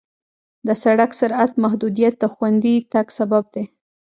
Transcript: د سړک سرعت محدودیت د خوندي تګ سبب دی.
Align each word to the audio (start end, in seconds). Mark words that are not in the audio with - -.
د 0.67 0.69
سړک 0.83 1.11
سرعت 1.19 1.51
محدودیت 1.63 2.13
د 2.19 2.25
خوندي 2.33 2.75
تګ 2.93 3.07
سبب 3.17 3.43
دی. 3.53 3.63